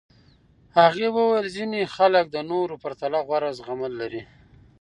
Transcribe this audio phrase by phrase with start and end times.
[0.77, 4.23] هغې وویل ځینې خلک د نورو پرتله غوره زغمل لري.